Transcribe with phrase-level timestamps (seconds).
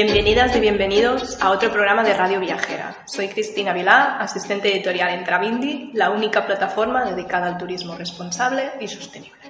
[0.00, 2.98] Bienvenidas y bienvenidos a otro programa de Radio Viajera.
[3.04, 8.86] Soy Cristina Vilá, asistente editorial en Travindi, la única plataforma dedicada al turismo responsable y
[8.86, 9.40] sostenible.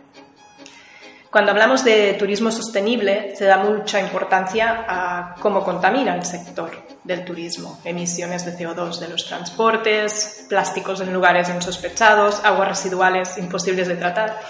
[1.31, 6.71] Cuando hablamos de turismo sostenible, se da mucha importancia a cómo contamina el sector
[7.05, 7.79] del turismo.
[7.85, 14.41] Emisiones de CO2 de los transportes, plásticos en lugares insospechados, aguas residuales imposibles de tratar,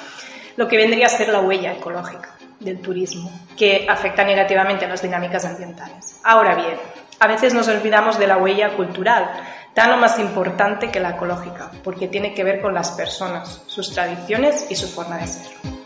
[0.55, 5.03] lo que vendría a ser la huella ecológica del turismo, que afecta negativamente a las
[5.03, 6.21] dinámicas ambientales.
[6.25, 6.77] Ahora bien,
[7.21, 9.31] a veces nos olvidamos de la huella cultural,
[9.75, 13.93] tan o más importante que la ecológica, porque tiene que ver con las personas, sus
[13.93, 15.78] tradiciones y su forma de ser.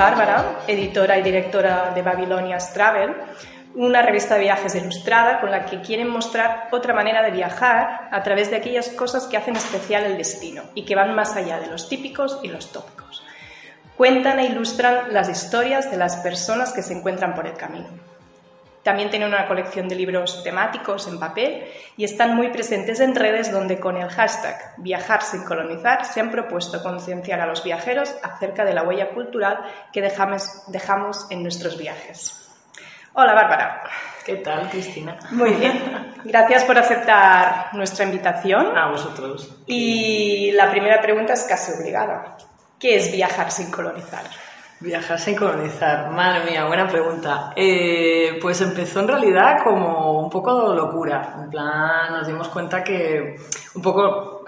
[0.00, 3.14] Bárbara, editora y directora de Babylonia's Travel,
[3.74, 8.22] una revista de viajes ilustrada con la que quieren mostrar otra manera de viajar a
[8.22, 11.66] través de aquellas cosas que hacen especial el destino y que van más allá de
[11.66, 13.22] los típicos y los tópicos.
[13.98, 18.09] Cuentan e ilustran las historias de las personas que se encuentran por el camino.
[18.82, 21.64] También tienen una colección de libros temáticos en papel
[21.96, 26.30] y están muy presentes en redes donde con el hashtag Viajar sin colonizar se han
[26.30, 29.60] propuesto concienciar a los viajeros acerca de la huella cultural
[29.92, 32.48] que dejamos, dejamos en nuestros viajes.
[33.12, 33.82] Hola Bárbara.
[34.24, 35.18] ¿Qué tal, Cristina?
[35.30, 36.14] Muy bien.
[36.24, 38.76] Gracias por aceptar nuestra invitación.
[38.76, 39.56] A vosotros.
[39.66, 42.36] Y la primera pregunta es casi obligada.
[42.78, 44.24] ¿Qué es viajar sin colonizar?
[44.82, 47.52] Viajar sin colonizar, madre mía, buena pregunta.
[47.54, 51.36] Eh, pues empezó en realidad como un poco locura.
[51.38, 53.36] En plan, nos dimos cuenta que
[53.74, 54.39] un poco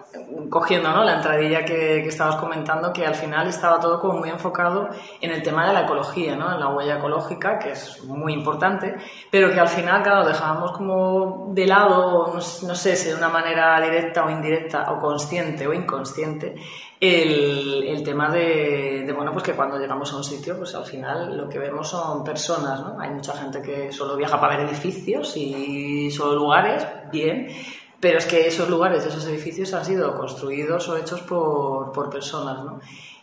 [0.50, 1.04] cogiendo ¿no?
[1.04, 4.88] la entradilla que, que estabas comentando, que al final estaba todo como muy enfocado
[5.20, 6.52] en el tema de la ecología, ¿no?
[6.52, 8.94] en la huella ecológica, que es muy importante,
[9.30, 13.28] pero que al final, claro, dejábamos como de lado, no, no sé si de una
[13.28, 16.54] manera directa o indirecta, o consciente o inconsciente,
[17.00, 20.84] el, el tema de, de, bueno, pues que cuando llegamos a un sitio, pues al
[20.84, 23.00] final lo que vemos son personas, ¿no?
[23.00, 27.48] Hay mucha gente que solo viaja para ver edificios y solo lugares, bien,
[28.02, 32.64] pero es que esos lugares, esos edificios han sido construidos o hechos por, por personas,
[32.64, 32.80] ¿no?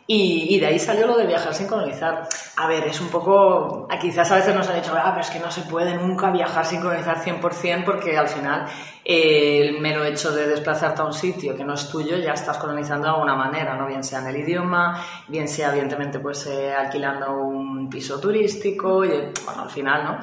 [0.07, 2.27] Y, y, de ahí salió lo de viajar sin colonizar.
[2.55, 3.87] A ver, es un poco...
[4.01, 6.65] Quizás a veces nos han dicho, ah, pero es que no se puede nunca viajar
[6.65, 8.65] sin colonizar 100% porque al final
[9.03, 12.57] eh, el mero hecho de desplazarte a un sitio que no es tuyo ya estás
[12.57, 13.85] colonizando de alguna manera, ¿no?
[13.85, 19.09] Bien sea en el idioma, bien sea evidentemente pues eh, alquilando un piso turístico y,
[19.45, 20.17] bueno, al final, ¿no?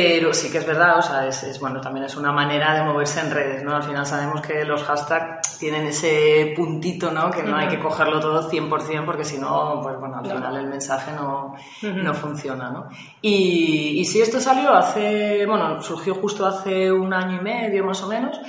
[0.00, 3.18] Pero sí que es verdad, o sea, es, bueno, también es una manera de moverse
[3.18, 3.74] en redes, ¿no?
[3.74, 7.32] Al final sabemos que los hashtags tienen ese puntito, ¿no?
[7.32, 10.68] Que no hay que cogerlo todo 100% porque si no, pues bueno, al final el
[10.68, 12.86] mensaje no, no funciona, ¿no?
[13.20, 18.00] Y, y sí, esto salió hace, bueno, surgió justo hace un año y medio más
[18.04, 18.40] o menos,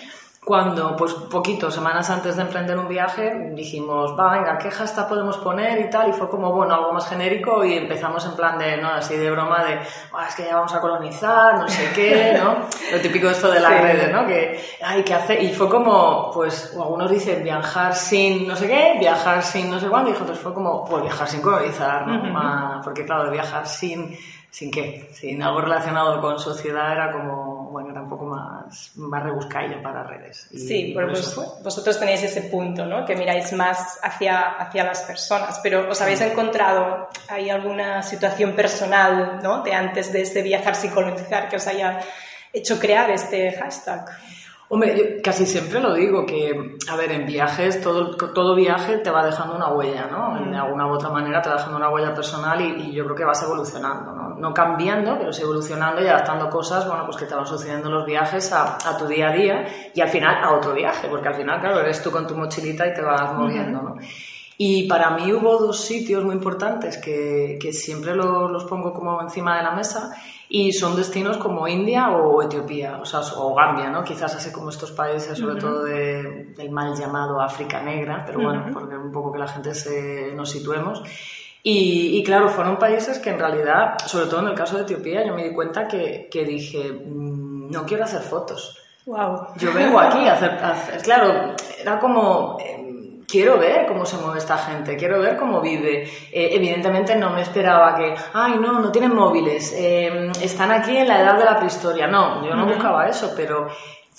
[0.43, 5.37] cuando, pues poquito, semanas antes de emprender un viaje, dijimos, va, venga, ¿qué hashtag podemos
[5.37, 6.09] poner y tal?
[6.09, 8.89] Y fue como, bueno, algo más genérico y empezamos en plan de, ¿no?
[8.89, 12.55] Así de broma de, es que ya vamos a colonizar, no sé qué, ¿no?
[12.91, 13.79] Lo típico esto de las sí.
[13.79, 14.25] redes, ¿no?
[14.25, 18.95] Que, hay que hacer, y fue como, pues, algunos dicen viajar sin no sé qué,
[18.97, 22.15] viajar sin no sé cuándo, y otros fue como, pues viajar sin colonizar, ¿no?
[22.15, 22.83] Uh -huh.
[22.83, 24.17] Porque claro, de viajar sin
[24.51, 29.23] sin qué, sin algo relacionado con sociedad era como, bueno, era un poco más, más
[29.23, 30.47] rebuscadillo para redes.
[30.51, 33.05] Y sí, pues vosotros tenéis ese punto, ¿no?
[33.05, 39.39] Que miráis más hacia, hacia las personas, pero ¿os habéis encontrado, hay alguna situación personal,
[39.43, 39.61] ¿no?
[39.61, 41.99] De antes de este viajar sin colonizar que os haya
[42.51, 44.05] hecho crear este hashtag?
[44.71, 49.09] Hombre, yo casi siempre lo digo, que, a ver, en viajes, todo, todo viaje te
[49.09, 50.47] va dejando una huella, ¿no?
[50.47, 53.15] De alguna u otra manera te va dejando una huella personal y, y, yo creo
[53.15, 54.28] que vas evolucionando, ¿no?
[54.39, 57.95] No cambiando, pero sí evolucionando y adaptando cosas, bueno, pues que te van sucediendo en
[57.95, 61.27] los viajes a, a, tu día a día y al final a otro viaje, porque
[61.27, 63.95] al final, claro, eres tú con tu mochilita y te vas moviendo, ¿no?
[64.61, 69.21] Y para mí hubo dos sitios muy importantes que, que siempre los, los pongo como
[69.21, 70.11] encima de la mesa
[70.49, 74.03] y son destinos como India o Etiopía, o sea, o Gambia, ¿no?
[74.03, 75.61] Quizás así como estos países, sobre uh -huh.
[75.61, 78.73] todo de, del mal llamado África Negra, pero bueno, uh -huh.
[78.73, 81.03] porque un poco que la gente se, nos situemos.
[81.61, 85.25] Y, y, claro, fueron países que en realidad, sobre todo en el caso de Etiopía,
[85.25, 88.77] yo me di cuenta que, que dije, mmm, no quiero hacer fotos.
[89.05, 89.47] Wow.
[89.57, 92.57] Yo vengo aquí a hacer, a hacer claro, era como...
[92.59, 92.85] Eh,
[93.29, 96.03] quiero ver cómo se mueve esta gente, quiero ver cómo vive.
[96.31, 101.07] Eh, evidentemente no me esperaba que, ay, no, no tienen móviles, eh, están aquí en
[101.07, 102.07] la edad de la prehistoria.
[102.07, 103.67] No, yo no buscaba eso, pero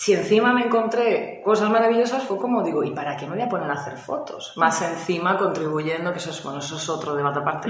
[0.00, 3.48] si encima me encontré cosas maravillosas, fue como digo, ¿y para qué me voy a
[3.50, 4.54] poner a hacer fotos?
[4.56, 7.68] Más encima contribuyendo, que eso es, bueno, eso es otro debate aparte,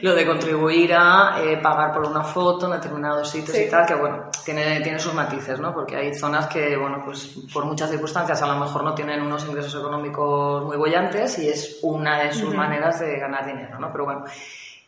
[0.00, 3.96] lo de contribuir a eh, pagar por una foto en determinados sitios y tal, que
[3.96, 5.74] bueno, tiene, tiene sus matices, ¿no?
[5.74, 9.44] Porque hay zonas que, bueno, pues por muchas circunstancias a lo mejor no tienen unos
[9.44, 13.90] ingresos económicos muy bollantes y es una de sus maneras de ganar dinero, ¿no?
[13.90, 14.24] Pero bueno.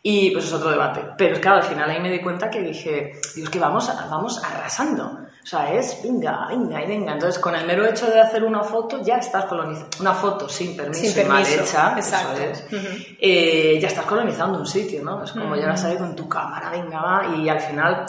[0.01, 1.01] Y pues es otro debate.
[1.17, 4.41] Pero es claro, al final ahí me di cuenta que dije, Dios, que vamos, vamos
[4.41, 5.25] arrasando.
[5.45, 7.13] O sea, es venga, venga y venga.
[7.13, 9.89] Entonces, con el mero hecho de hacer una foto, ya estás colonizando.
[9.99, 12.41] Una foto sin permiso, sin mal hecha, Exacto.
[12.41, 12.65] eso es,
[13.19, 15.23] eh, ya estás colonizando un sitio, ¿no?
[15.23, 18.07] Es como llegas ahí con tu cámara, venga, va, y al final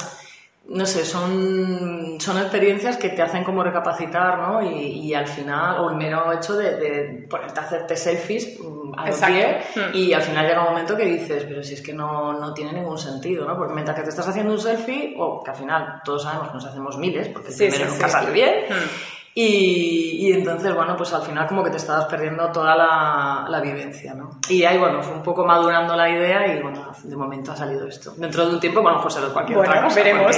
[0.68, 4.62] no sé, son, son experiencias que te hacen como recapacitar, ¿no?
[4.62, 9.60] Y, al final, o el mero hecho de, ponerte a hacerte selfies mm, a pie
[9.74, 9.94] hmm.
[9.94, 12.72] y al final llega un momento que dices, pero si es que no, no, tiene
[12.72, 13.56] ningún sentido, ¿no?
[13.56, 16.54] Porque mientras que te estás haciendo un selfie, o que al final todos sabemos que
[16.54, 19.15] nos hacemos miles, porque el primero nunca sale bien, hmm.
[19.38, 24.40] Y, entonces, bueno, pues al final como que te estabas perdiendo toda la, vivencia, ¿no?
[24.48, 27.86] Y ahí, bueno, fue un poco madurando la idea y, bueno, de momento ha salido
[27.86, 28.14] esto.
[28.16, 29.96] Dentro de un tiempo, bueno, pues será cualquier bueno, otra cosa.
[29.96, 30.34] veremos.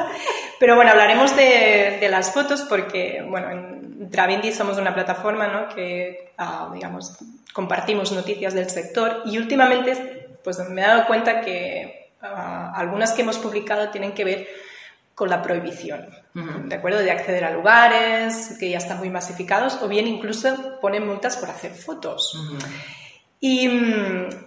[0.58, 5.68] Pero bueno, hablaremos de, de, las fotos porque, bueno, en Travindi somos una plataforma, ¿no?
[5.68, 7.18] Que, ah, digamos,
[7.52, 13.20] compartimos noticias del sector y últimamente, pues me he dado cuenta que ah, algunas que
[13.20, 14.48] hemos publicado tienen que ver
[15.14, 17.00] con la prohibición, ¿de acuerdo?
[17.00, 21.50] De acceder a lugares que ya están muy masificados o bien incluso ponen multas por
[21.50, 22.34] hacer fotos.
[23.40, 23.68] y,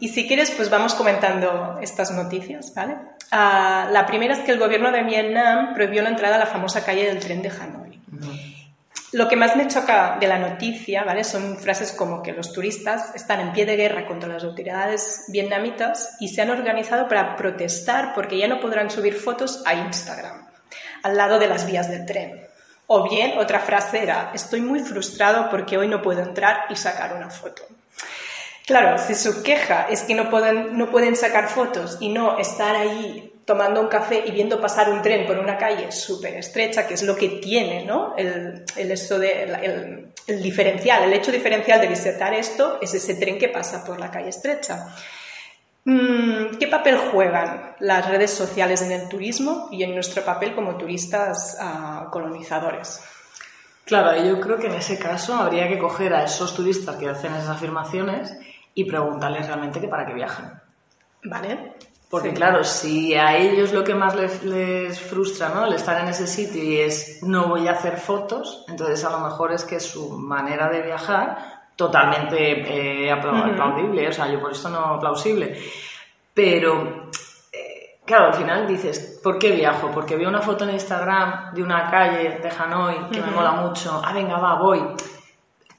[0.07, 2.97] si quieres, pues vamos comentando estas noticias, ¿vale?
[3.31, 6.83] Ah, la primera es que el gobierno de Vietnam prohibió la entrada a la famosa
[6.83, 7.99] calle del tren de Hanoi.
[9.11, 11.23] Lo que más me choca de la noticia, ¿vale?
[11.23, 16.17] Son frases como que los turistas están en pie de guerra contra las autoridades vietnamitas
[16.19, 20.44] y se han organizado para protestar porque ya no podrán subir fotos a Instagram
[21.05, 22.47] al lado de las vías del tren.
[22.87, 27.15] O bien, otra frase era, estoy muy frustrado porque hoy no puedo entrar y sacar
[27.15, 27.61] una foto.
[28.65, 32.75] Claro, si su queja es que no pueden, no pueden sacar fotos y no estar
[32.75, 36.95] ahí tomando un café y viendo pasar un tren por una calle súper estrecha, que
[36.95, 38.15] es lo que tiene ¿no?
[38.17, 43.49] el, el, de, el diferencial, el hecho diferencial de visitar esto es ese tren que
[43.49, 44.87] pasa por la calle estrecha.
[45.85, 50.77] Mm, ¿Qué papel juegan las redes sociales en el turismo y en nuestro papel como
[50.77, 53.03] turistas ah, colonizadores?
[53.85, 57.35] Claro, yo creo que en ese caso habría que coger a esos turistas que hacen
[57.35, 58.35] esas afirmaciones
[58.73, 60.59] y preguntarles realmente que para qué viajan.
[61.23, 61.73] ¿Vale?
[62.09, 65.65] Porque claro, si a ellos lo que más les, les, frustra, ¿no?
[65.65, 69.19] El estar en ese sitio y es no voy a hacer fotos, entonces a lo
[69.19, 74.69] mejor es que su manera de viajar totalmente eh, aplaudible, o sea, yo por esto
[74.69, 75.59] no plausible.
[76.33, 77.09] Pero,
[77.51, 79.91] eh, claro, al final dices, ¿por qué viajo?
[79.91, 84.01] Porque veo una foto en Instagram de una calle de Hanoi que me mola mucho,
[84.03, 84.81] ah, venga, va, voy.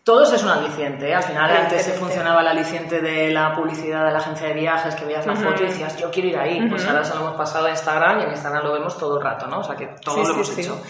[0.03, 1.15] Todo eso es un aliciente, ¿eh?
[1.17, 4.95] al final antes se funcionaba el aliciente de la publicidad de la agencia de viajes,
[4.95, 7.37] que veías la foto y decías, yo quiero ir ahí, pues ahora se lo hemos
[7.37, 9.59] pasado a Instagram y en Instagram lo vemos todo el rato, ¿no?
[9.59, 10.81] O sea que todo lo hemos hecho.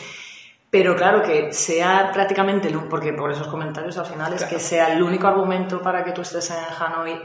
[0.77, 5.03] Pero claro, que sea prácticamente, porque por esos comentarios al final es que sea el
[5.03, 7.19] único argumento para que tú estés en Hanoi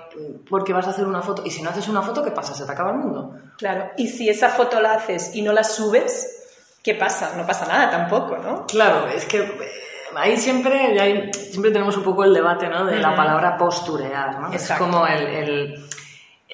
[0.49, 1.43] porque vas a hacer una foto.
[1.45, 2.53] Y si no haces una foto, ¿qué pasa?
[2.53, 3.35] ¿Se te acaba el mundo?
[3.57, 7.33] Claro, y si esa foto la haces y no la subes, ¿qué pasa?
[7.35, 8.65] No pasa nada tampoco, ¿no?
[8.67, 9.71] Claro, es que eh,
[10.15, 12.85] ahí siempre, siempre tenemos un poco el debate ¿no?
[12.85, 14.53] de la palabra posturear, ¿no?
[14.53, 15.85] Es como el, el,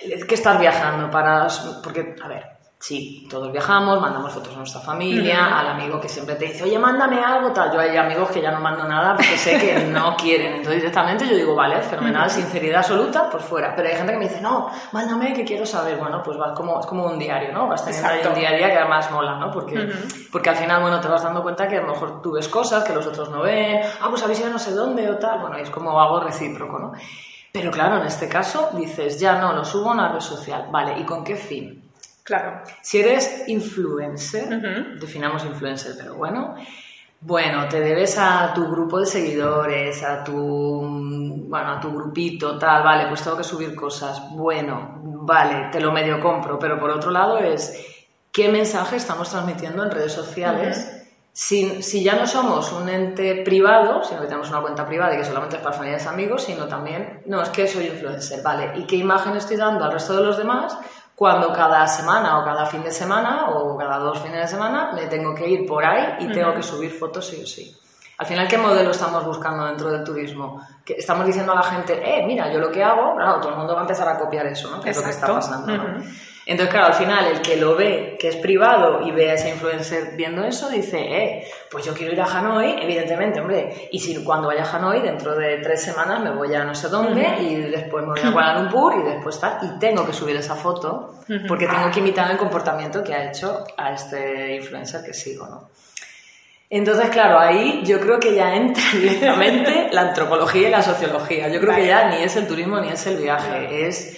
[0.01, 1.45] el, que estar viajando para...
[1.83, 6.35] Porque, a ver, Sí, todos viajamos, mandamos fotos a nuestra familia, al amigo que siempre
[6.35, 7.73] te dice, oye, mándame algo, tal.
[7.73, 10.57] Yo hay amigos que ya no mando nada porque sé que no quieren.
[10.57, 13.75] Entonces directamente yo digo, vale, fenomenal, sinceridad absoluta, pues fuera.
[13.75, 15.97] Pero hay gente que me dice, no, mándame que quiero saber.
[15.97, 17.67] Bueno, pues va como, es como un diario, ¿no?
[17.67, 19.49] Vas teniendo ahí un diario que además mola, ¿no?
[19.49, 19.89] Porque,
[20.31, 22.83] porque al final, bueno, te vas dando cuenta que a lo mejor tú ves cosas
[22.83, 25.39] que los otros no ven, ah, pues habéis ido no sé dónde o tal.
[25.39, 26.91] Bueno, es como algo recíproco, ¿no?
[27.51, 30.67] Pero claro, en este caso dices, ya no, lo subo a una red social.
[30.71, 31.86] Vale, ¿y con qué fin?
[32.27, 32.61] Claro.
[32.81, 34.49] Si eres influencer,
[34.99, 36.55] definamos influencer, pero bueno,
[37.21, 40.35] bueno, te debes a tu grupo de seguidores, a tu,
[41.47, 44.29] bueno, a tu grupito, tal, vale, pues tengo que subir cosas.
[44.31, 49.85] Bueno, vale, te lo medio compro, pero por otro lado es qué mensaje estamos transmitiendo
[49.85, 51.05] en redes sociales.
[51.31, 55.17] Si, si, ya no somos un ente privado, sino que tenemos una cuenta privada y
[55.19, 58.73] que solamente es para familiares y amigos, sino también, no, es que soy influencer, ¿vale?
[58.75, 60.77] ¿Y qué imagen estoy dando al resto de los demás?
[61.17, 65.07] Cuando cada semana o cada fin de semana o cada dos fines de semana me
[65.07, 67.75] tengo que ir por ahí y tengo que subir fotos sí o sí.
[68.19, 70.61] Al final, ¿qué modelo estamos buscando dentro del turismo?
[70.85, 73.57] Que estamos diciendo a la gente, eh, mira, yo lo que hago, claro, todo el
[73.57, 74.79] mundo va a empezar a copiar eso, ¿no?
[74.79, 76.03] Que es lo que está pasando, ¿no?
[76.49, 79.49] Entonces, claro, al final, el que lo ve, que es privado, y ve a ese
[79.49, 84.23] influencer viendo eso, dice, eh, pues yo quiero ir a Hanoi, evidentemente, hombre, y si
[84.23, 87.55] cuando vaya a Hanoi, dentro de tres semanas me voy a no sé dónde, y
[87.55, 91.15] después me voy a Kuala Lumpur, y después tal, y tengo que subir esa foto,
[91.49, 95.69] porque tengo que imitar el comportamiento que ha hecho a este influencer que sigo, ¿no?
[96.69, 101.47] Entonces, claro, ahí yo creo que ya entra directamente la antropología y la sociología.
[101.49, 104.17] Yo creo que ya ni es el turismo ni es el viaje, es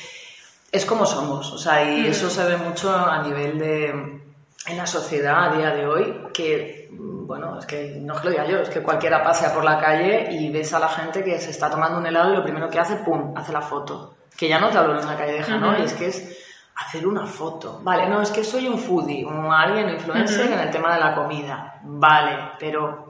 [0.72, 4.20] es como somos, o sea, y eso se ve mucho a nivel de
[4.68, 8.32] en la sociedad a día de hoy, que, bueno, es que no es que lo
[8.32, 11.40] diga yo, es que cualquiera pasea por la calle y ves a la gente que
[11.40, 14.16] se está tomando un helado y lo primero que hace, ¡pum!, hace la foto.
[14.38, 16.38] Que ya no te hablo en la calle de Hanoi, es que es
[16.76, 17.80] hacer una foto.
[17.84, 21.16] Vale, no, es que soy un foodie, un alguien, influencer en el tema de la
[21.16, 21.80] comida.
[21.84, 23.10] Vale, pero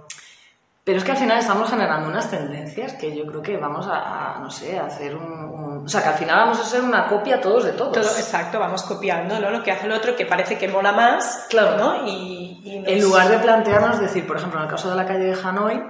[0.89, 4.39] pero es que al final estamos generando unas tendencias que yo creo que vamos a,
[4.41, 7.39] no sé, a hacer un, O sea, que al final vamos a ser una copia
[7.41, 7.93] todos de todos.
[7.93, 9.49] Todo, exacto, vamos copiando ¿no?
[9.49, 11.47] lo que hace el otro, que parece que mola más.
[11.49, 11.77] Claro.
[11.77, 12.07] ¿no?
[12.07, 15.37] Y, En lugar de plantearnos, decir, por ejemplo, en el caso de la calle de
[15.41, 15.81] Hanoi,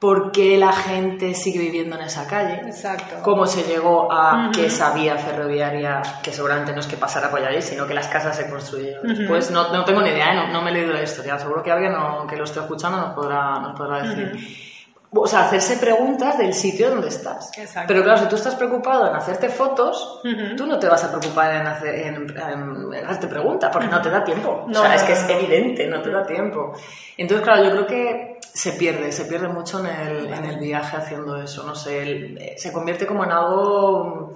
[0.00, 3.16] por qué la gente sigue viviendo en esa calle, Exacto.
[3.22, 7.44] cómo se llegó a que esa vía ferroviaria, que seguramente no es que pasara por
[7.44, 9.26] allí, sino que las casas se construyeron.
[9.28, 10.48] Pues no, no, tengo ni idea, ¿eh?
[10.50, 11.92] no, me he leído la historia, seguro que alguien
[12.28, 14.69] que lo esté escuchando nos podrá, nos podrá decir.
[15.12, 17.50] O sea, hacerse preguntas del sitio donde estás.
[17.58, 17.88] Exacto.
[17.88, 20.20] Pero claro, si tú estás preocupado en hacerte fotos,
[20.56, 24.22] tú no te vas a preocupar en, hacer, en, hacerte preguntas, porque no te da
[24.22, 24.66] tiempo.
[24.68, 26.74] No, o sea, es que es evidente, no te da tiempo.
[27.16, 30.96] Entonces, claro, yo creo que se pierde, se pierde mucho en el, en el viaje
[30.96, 34.34] haciendo eso, no sé, se convierte como en algo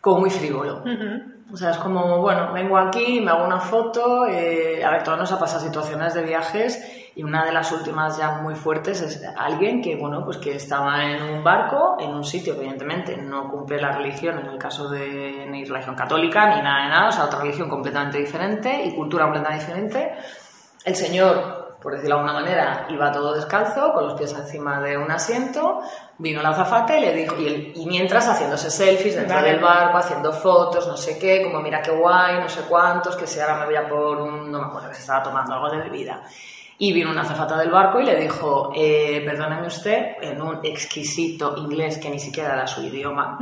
[0.00, 0.82] como muy frívolo.
[1.52, 5.18] O sea, es como, bueno, vengo aquí, me hago una foto, eh, a ver, todos
[5.18, 9.20] nos ha pasado situaciones de viajes y una de las últimas ya muy fuertes es
[9.36, 13.50] alguien que, bueno, pues que estaba en un barco, en un sitio que evidentemente no
[13.50, 17.12] cumple la religión, en el caso de ni religión católica, ni nada de nada, o
[17.12, 20.14] sea, otra religión completamente diferente y cultura completamente diferente.
[20.84, 24.98] El señor por decirlo de alguna manera, iba todo descalzo, con los pies encima de
[24.98, 25.80] un asiento,
[26.18, 30.32] vino la azafata y le dijo, y, y mientras haciéndose selfies dentro del barco, haciendo
[30.32, 33.66] fotos, no sé qué, como mira qué guay, no sé cuántos, que si ahora me
[33.66, 36.22] voy a por un, no me acuerdo, que se estaba tomando algo de bebida.
[36.82, 41.54] Y vino una azafata del barco y le dijo, eh, perdóneme usted, en un exquisito
[41.58, 43.38] inglés que ni siquiera era su idioma.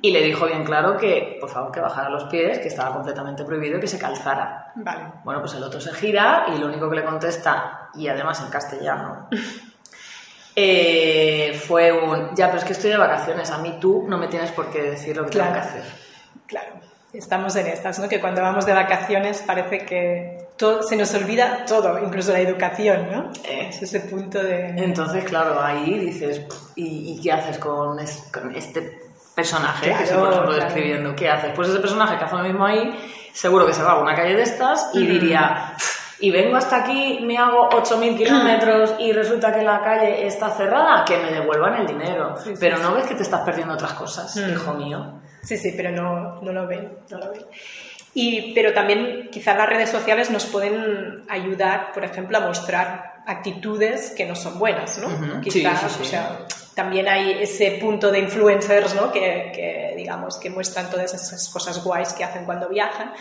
[0.00, 3.42] Y le dijo bien claro que, por favor, que bajara los pies, que estaba completamente
[3.42, 4.72] prohibido y que se calzara.
[4.76, 5.14] Vale.
[5.24, 8.50] Bueno, pues el otro se gira y lo único que le contesta, y además en
[8.50, 9.28] castellano,
[10.54, 14.28] eh, fue un, ya, pero es que estoy de vacaciones, a mí tú no me
[14.28, 15.82] tienes por qué decir lo que tengo que hacer.
[16.46, 18.08] Claro estamos en estas, ¿no?
[18.08, 23.08] Que cuando vamos de vacaciones parece que todo, se nos olvida todo, incluso la educación,
[23.10, 23.30] ¿no?
[23.48, 24.68] Es ese punto de...
[24.76, 26.42] Entonces, claro, ahí dices,
[26.76, 29.00] ¿y, qué haces con, este
[29.34, 31.16] personaje que estoy, por ejemplo, describiendo?
[31.16, 31.52] ¿Qué haces?
[31.56, 32.94] Pues ese personaje que hace lo mismo ahí,
[33.32, 35.74] seguro que se va a una calle de estas y diría...
[36.22, 41.02] Y vengo hasta aquí, me hago 8.000 kilómetros y resulta que la calle está cerrada,
[41.02, 42.34] que me devuelvan el dinero.
[42.60, 45.22] Pero no ves que te estás perdiendo otras cosas, hijo mío.
[45.42, 47.46] Sí, sí, pero no, no lo ven, no lo ven.
[48.12, 54.12] Y, pero también quizás las redes sociales nos pueden ayudar, por ejemplo, a mostrar actitudes
[54.16, 55.40] que no son buenas, ¿no?
[55.40, 59.12] Quizás, o sea, también hay ese punto de influencers, ¿no?
[59.12, 63.12] Que, que, digamos, que muestran todas esas cosas guays que hacen cuando viajan,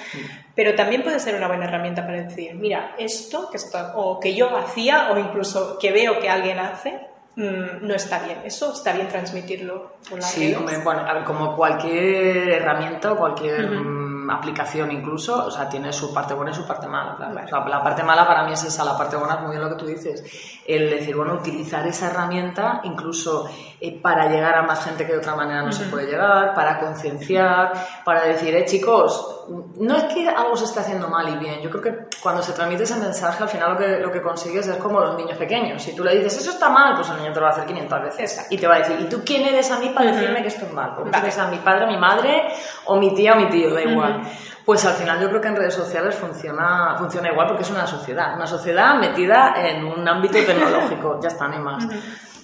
[0.55, 4.33] pero también puede ser una buena herramienta para decir, mira, esto que está, o que
[4.33, 6.99] yo hacía, o incluso que veo que alguien hace,
[7.39, 8.39] Mm, no está bien.
[8.43, 10.53] Eso está bien transmitirlo por la Sí,
[10.83, 16.53] bueno, como cualquier herramienta cualquier mm, aplicación incluso, o sea, tiene su parte buena y
[16.53, 17.31] su parte mala.
[17.31, 19.75] la parte mala para mí es esa, la parte buena es muy bien lo que
[19.75, 20.23] tú dices.
[20.65, 23.49] El decir, bueno, utilizar esa herramienta incluso
[23.81, 26.79] eh, para llegar a más gente que de otra manera no se puede llegar, para
[26.79, 27.71] concienciar,
[28.03, 29.45] para decir, eh, chicos,
[29.77, 31.61] no es que algo se esté haciendo mal y bien.
[31.61, 34.67] Yo creo que cuando se transmite ese mensaje, al final lo que, lo que consigues
[34.67, 35.81] es como los niños pequeños.
[35.81, 37.65] Si tú le dices, eso está mal, pues el niño te lo va a hacer
[37.65, 38.47] 500 veces.
[38.49, 40.65] Y te va a decir, ¿y tú quién eres a mí para decirme que esto
[40.65, 40.93] es mal?
[40.95, 41.31] Porque vale.
[41.31, 42.49] a mi padre, mi madre,
[42.85, 44.21] o mi tía o mi tío, da igual.
[44.65, 47.87] Pues al final yo creo que en redes sociales funciona, funciona igual porque es una
[47.87, 48.35] sociedad.
[48.35, 51.19] Una sociedad metida en un ámbito tecnológico.
[51.21, 51.87] ya está, ni más.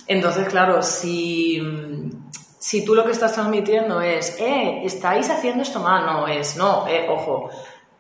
[0.08, 1.62] Entonces, claro, si
[2.66, 6.88] si tú lo que estás transmitiendo es, eh, estáis haciendo esto mal, no es, no,
[6.88, 7.52] eh, ojo,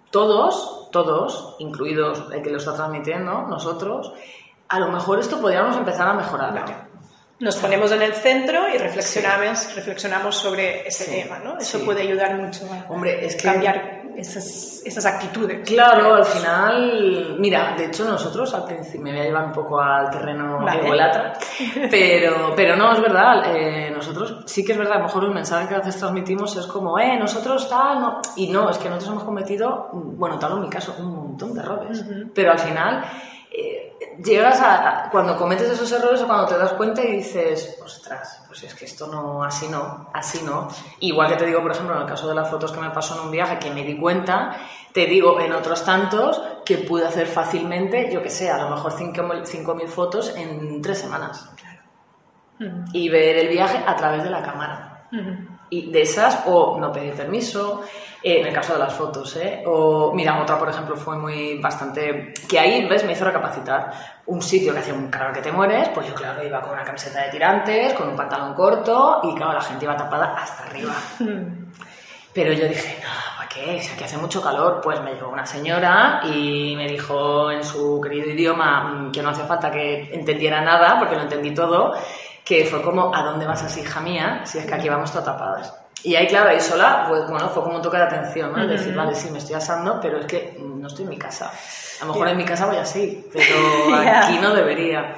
[0.10, 4.12] todos, todos, incluidos el que lo está transmitiendo, nosotros,
[4.68, 6.88] a lo mejor esto podríamos empezar a mejorar.
[7.38, 11.60] Nos ponemos en el centro y reflexionamos, reflexionamos sobre ese tema, ¿no?
[11.60, 15.68] Eso puede ayudar mucho a Hombre, es cambiar esas, esas actitudes.
[15.68, 19.80] Claro, al final, mira, de hecho nosotros al principio me voy a llevar un poco
[19.80, 20.82] al terreno Vale.
[20.82, 21.34] ególatra,
[21.92, 25.32] pero, pero no, es verdad, eh, nosotros sí que es verdad, a lo mejor el
[25.32, 28.90] mensaje que a veces transmitimos es como, eh, nosotros tal, no, y no, es que
[28.90, 33.04] nosotros hemos cometido, bueno, tal en mi caso, un montón de errores, pero al final
[33.52, 38.44] eh, llegas a, cuando cometes esos errores o cuando te das cuenta y dices, ostras,
[38.48, 40.68] pues es que esto no, así no, así no.
[41.00, 43.16] Igual que te digo, por ejemplo, en el caso de las fotos que me pasó
[43.16, 44.56] en un viaje que me di cuenta,
[44.94, 48.94] te digo en otros tantos que pude hacer fácilmente, yo que sé, a lo mejor
[48.94, 51.50] 5.000 fotos en tres semanas.
[52.60, 52.86] Ujú.
[52.94, 55.08] Y ver el viaje a través de la cámara.
[55.12, 55.55] Ujú.
[55.70, 57.84] Y de esas, o no pedir permiso,
[58.22, 59.64] eh, en el caso de las fotos, ¿eh?
[59.66, 62.34] O, mira, otra, por ejemplo, fue muy bastante...
[62.48, 63.04] Que ahí, ¿ves?
[63.04, 63.92] Me hizo recapacitar.
[64.28, 66.84] Un sitio que hacía un calor que te mueres, pues yo, claro, iba con una
[66.84, 70.94] camiseta de tirantes, con un pantalón corto, y claro, la gente iba tapada hasta arriba.
[72.36, 73.82] Pero yo dije, no, ¿para qué?
[73.82, 78.02] Si aquí hace mucho calor, pues me llegó una señora y me dijo en su
[78.02, 81.94] querido idioma mm, que no hacía falta que entendiera nada, porque lo entendí todo,
[82.46, 84.42] que fue como, ¿a dónde vas así, hija mía?
[84.46, 85.74] Si es que aquí vamos todas tapadas.
[86.04, 88.62] Y ahí, claro, ahí sola, pues bueno, fue como un toque de atención, ¿no?
[88.62, 91.52] Es decir, vale, sí, me estoy asando, pero es que no estoy en mi casa.
[92.02, 93.56] A lo mejor en mi casa voy así, pero
[94.22, 95.16] aquí no debería.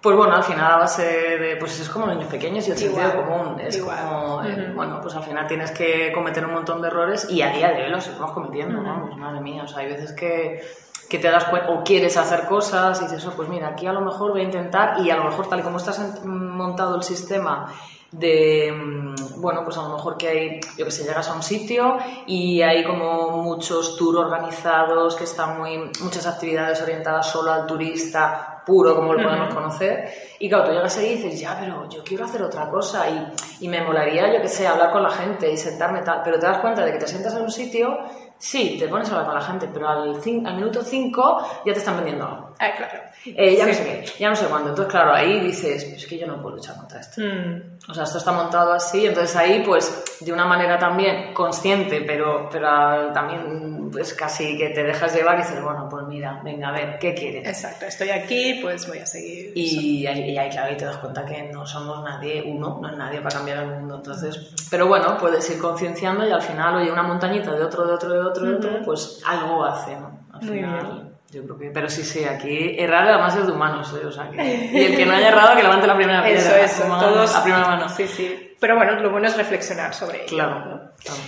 [0.00, 1.02] Pues bueno, al final a base
[1.38, 3.60] de, pues es como niños pequeños y el Igual, sentido común.
[3.60, 3.98] Es igual.
[3.98, 4.72] como, Ujú.
[4.74, 7.82] bueno, pues al final tienes que cometer un montón de errores y a día de
[7.82, 8.88] hoy los estamos cometiendo, Ujú.
[8.88, 9.64] vamos, madre mía.
[9.64, 10.62] O sea, hay veces que,
[11.10, 13.92] que te das cuenta o quieres hacer cosas y dices, oh, pues mira, aquí a
[13.92, 17.02] lo mejor voy a intentar y a lo mejor tal y como estás montado el
[17.02, 17.66] sistema
[18.12, 21.42] de, mm, bueno, pues a lo mejor que hay, yo que sé, llegas a un
[21.42, 27.66] sitio y hay como muchos tours organizados, que están muy, muchas actividades orientadas solo al
[27.66, 31.88] turista puro, como lo podemos conocer, y claro, tú llegas ahí y dices, ya, pero
[31.88, 35.10] yo quiero hacer otra cosa y, y me molaría, yo que sé, hablar con la
[35.10, 37.98] gente y sentarme tal, pero te das cuenta de que te sientas en un sitio,
[38.40, 41.78] sí, te pones a hablar con la gente, pero al, al minuto 5 ya te
[41.78, 42.54] están vendiendo algo.
[42.58, 43.00] Ah, claro.
[43.24, 44.70] Eh, ya no sé qué, ya no sé cuándo.
[44.70, 47.20] Entonces, claro, ahí dices, "Pues es que yo no puedo luchar contra esto.
[47.20, 47.90] Mm.
[47.90, 52.48] O sea, esto está montado así, entonces ahí, pues, de una manera también consciente, pero,
[52.50, 56.72] pero también, pues, casi que te dejas llevar y dices, bueno, pues mira, venga, a
[56.72, 57.46] ver, ¿qué quieres?
[57.46, 59.52] Exacto, estoy aquí, pues voy a seguir.
[59.54, 62.88] Y ahí, y ahí, claro, ahí te das cuenta que no somos nadie, uno, no
[62.90, 63.96] es nadie para cambiar el mundo.
[63.96, 67.94] Entonces, pero bueno, puedes ir concienciando y al final, oye, una montañita de otro, de
[67.94, 70.20] otro, de otro, de otro, pues algo hace, ¿no?
[70.32, 71.12] Al Muy final, bien.
[71.30, 71.70] yo creo que.
[71.70, 74.06] Pero sí, sí, aquí errar además es de humanos, ¿eh?
[74.06, 74.70] O sea, que.
[74.72, 76.60] Y el que no haya errado, que levante la primera piedra.
[76.60, 77.34] Eso, eso, todos.
[77.34, 77.88] A primera mano.
[77.88, 78.56] Sí, sí.
[78.60, 80.28] Pero bueno, lo bueno es reflexionar sobre ello.
[80.36, 80.80] Claro, ¿no?
[80.98, 81.20] claro.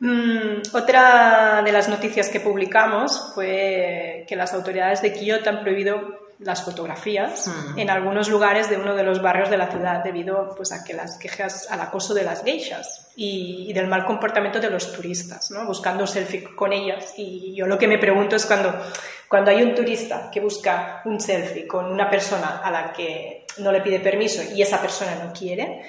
[0.00, 6.24] Mm, otra de las noticias que publicamos fue que las autoridades de Kioto han prohibido
[6.40, 7.78] las fotografías Mm.
[7.78, 10.92] en algunos lugares de uno de los barrios de la ciudad debido pues, a que
[10.92, 15.50] las quejas al acoso de las geishas y, y del mal comportamiento de los turistas,
[15.52, 15.64] ¿no?
[15.64, 17.14] buscando selfie con ellas.
[17.16, 18.74] Y yo lo que me pregunto es cuando,
[19.28, 23.70] cuando hay un turista que busca un selfie con una persona a la que no
[23.70, 25.82] le pide permiso y esa persona no quiere,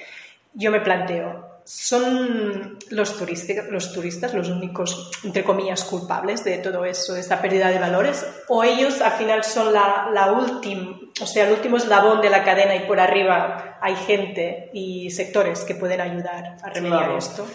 [0.54, 6.84] yo me planteo, ¿son los, turistas los turistas los únicos, entre comillas, culpables de todo
[6.84, 8.24] eso, de esta pérdida de valores?
[8.48, 12.44] ¿O ellos al final son la, la última, o sea, el último eslabón de la
[12.44, 17.18] cadena y por arriba hay gente y sectores que pueden ayudar a remediar Claro.
[17.18, 17.46] esto?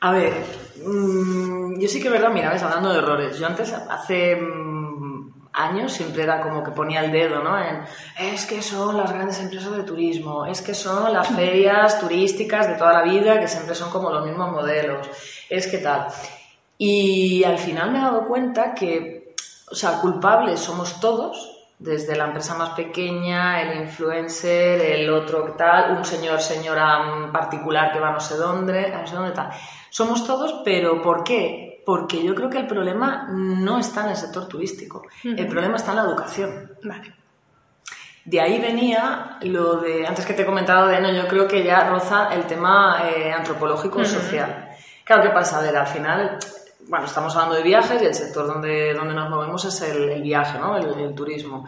[0.00, 0.32] A ver,
[0.82, 4.79] mm, yo sí que es verdad, mira, ves, hablando de errores, yo antes, hace mm,
[5.64, 7.58] años, siempre era como que ponía el dedo, ¿no?
[7.58, 7.82] En,
[8.18, 12.74] es que son las grandes empresas de turismo, es que son las ferias turísticas de
[12.74, 15.08] toda la vida, que siempre son como los mismos modelos,
[15.48, 16.06] es que tal.
[16.78, 19.34] Y al final me he dado cuenta que,
[19.70, 25.96] o sea, culpables somos todos, desde la empresa más pequeña, el influencer, el otro tal,
[25.96, 29.50] un señor, señora mm, particular que va no sé dónde, no sé dónde tal.
[29.88, 31.69] Somos todos, pero ¿por qué?
[31.90, 35.90] Porque yo creo que el problema no está en el sector turístico, el problema está
[35.90, 36.70] en la educación.
[36.84, 37.12] Vale.
[38.24, 41.64] De ahí venía lo de, antes que te he comentado de, no, yo creo que
[41.64, 44.68] ya roza el tema eh, antropológico y social.
[45.02, 45.58] Claro, ¿qué pasa?
[45.58, 46.38] A ver, al final,
[46.86, 50.22] bueno, estamos hablando de viajes y el sector donde, donde nos movemos es el, el
[50.22, 50.76] viaje, ¿no?
[50.76, 51.66] El, el turismo.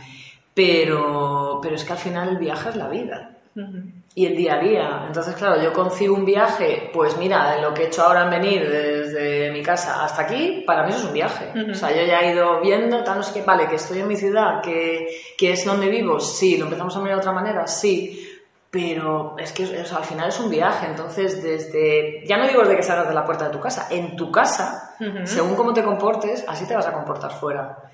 [0.55, 3.83] Pero, pero es que al final el viaje es la vida Ujú.
[4.14, 5.05] Y el día a día.
[5.07, 8.68] Entonces, claro, yo concibo un viaje, pues mira, lo que he hecho ahora en venir
[8.68, 11.51] desde mi casa hasta aquí, para mí eso es un viaje.
[11.55, 11.70] Ujú.
[11.70, 14.09] O sea, yo ya he ido viendo, tal, no sé qué, vale, que estoy en
[14.09, 17.66] mi ciudad, que, que es donde vivo, sí, lo empezamos a mirar de otra manera,
[17.66, 18.29] sí.
[18.70, 22.61] Pero es que o sea, al final es un viaje, entonces desde, ya no digo
[22.61, 25.85] desde que salgas de la puerta de tu casa, en tu casa, según cómo te
[25.85, 27.90] comportes, así te vas a comportar fuera.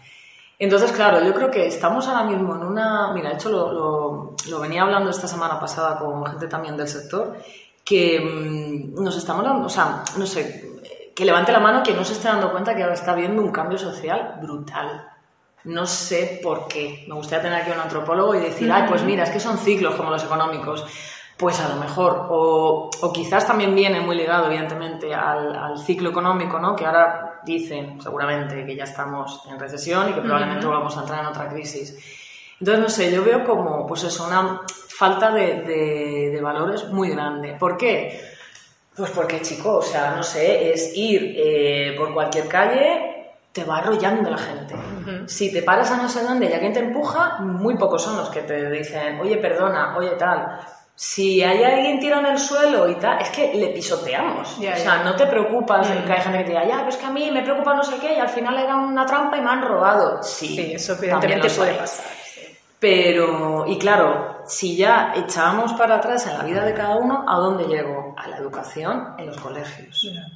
[0.58, 3.12] Entonces, claro, yo creo que estamos ahora mismo en una...
[3.12, 6.88] Mira, de hecho lo, lo- lo venía hablando esta semana pasada con gente también del
[6.88, 7.36] sector,
[7.84, 10.80] que mm, nos estamos dando, o sea, no sé,
[11.14, 13.52] que levante la mano quien no se esté dando cuenta que ahora está habiendo un
[13.52, 15.08] cambio social brutal.
[15.64, 17.04] No sé por qué.
[17.08, 19.94] Me gustaría tener aquí un antropólogo y decir, ay, pues mira, es que son ciclos
[19.96, 20.84] como los económicos.
[21.36, 26.10] Pues a lo mejor, o, o quizás también viene muy ligado, evidentemente, al, al, ciclo
[26.10, 26.74] económico, ¿no?
[26.74, 31.20] Que ahora dicen, seguramente, que ya estamos en recesión y que probablemente vamos a entrar
[31.20, 31.96] en otra crisis.
[32.60, 37.10] Entonces, no sé, yo veo como, pues eso, una falta de, de, de valores muy
[37.10, 37.56] grande.
[37.58, 38.20] ¿Por qué?
[38.96, 43.78] Pues porque, chico, o sea, no sé, es ir eh, por cualquier calle, te va
[43.78, 44.74] arrollando la gente.
[44.74, 45.28] Uh -huh.
[45.28, 48.16] Si te paras a no sé dónde y a quien te empuja, muy pocos son
[48.16, 50.58] los que te dicen, oye, perdona, oye, tal.
[51.00, 54.58] Si hay alguien tirado en el suelo y tal, es que le pisoteamos.
[54.58, 55.04] Ya, o sea, ya.
[55.04, 56.04] no te preocupas, mm.
[56.04, 57.98] que hay gente que te diga, ya, pues que a mí me preocupa no sé
[58.00, 60.20] qué y al final era una trampa y me han robado.
[60.24, 62.04] Sí, sí eso evidentemente puede pasar.
[62.80, 67.36] Pero, y claro, si ya echábamos para atrás en la vida de cada uno, ¿a
[67.36, 68.16] dónde llego?
[68.18, 70.00] A la educación en los colegios.
[70.02, 70.26] Yeah.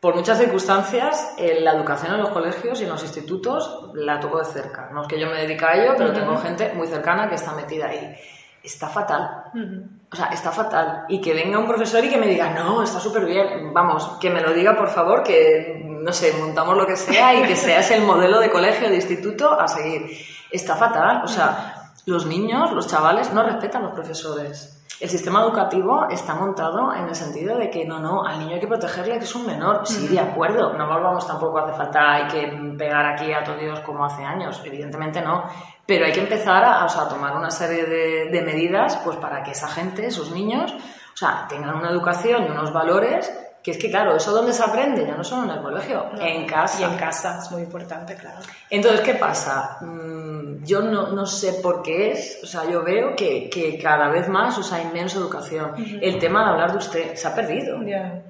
[0.00, 4.44] Por muchas circunstancias, la educación en los colegios y en los institutos la toco de
[4.44, 4.90] cerca.
[4.92, 6.18] No es que yo me dedique a ello, pero uh -huh.
[6.18, 8.16] tengo gente muy cercana que está metida ahí.
[8.62, 9.44] Está fatal.
[9.54, 9.88] Uh -huh.
[10.10, 11.04] O sea, está fatal.
[11.08, 13.72] Y que venga un profesor y que me diga, no, está súper bien.
[13.72, 17.42] Vamos, que me lo diga, por favor, que, no sé, montamos lo que sea y
[17.44, 20.10] que seas el modelo de colegio, de instituto a seguir
[20.50, 21.22] está fatal.
[21.24, 24.77] O sea, los niños, los chavales no respetan a los profesores.
[25.00, 28.60] El sistema educativo está montado en el sentido de que no, no, al niño hay
[28.60, 29.86] que protegerle que es un menor.
[29.86, 33.80] Sí, de acuerdo, no volvamos tampoco, hace falta, hay que pegar aquí a todos Dios
[33.80, 35.44] como hace años, evidentemente no.
[35.86, 39.16] Pero hay que empezar a, o sea, a tomar una serie de, de medidas pues
[39.18, 43.72] para que esa gente, esos niños, o sea, tengan una educación y unos valores que
[43.72, 45.06] es que, claro, ¿eso dónde se aprende?
[45.06, 46.22] Ya no solo en el colegio, no.
[46.22, 46.80] en casa.
[46.80, 48.38] Y en casa, es muy importante, claro.
[48.70, 49.78] Entonces, ¿qué pasa?
[49.80, 54.08] Mm, yo no, no, sé por qué es, o sea, yo veo que, que cada
[54.08, 55.72] vez más o sea, hay menos educación.
[55.72, 55.98] Uh -huh.
[56.02, 57.82] El tema de hablar de usted se ha perdido.
[57.82, 58.22] Yeah.